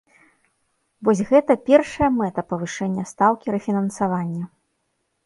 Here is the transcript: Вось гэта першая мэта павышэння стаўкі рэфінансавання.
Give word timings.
Вось 1.09 1.19
гэта 1.31 1.55
першая 1.69 2.07
мэта 2.15 2.45
павышэння 2.53 3.03
стаўкі 3.11 3.55
рэфінансавання. 3.57 4.49